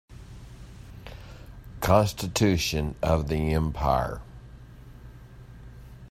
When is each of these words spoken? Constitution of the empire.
Constitution 1.79 2.95
of 3.03 3.27
the 3.27 3.53
empire. 3.53 4.19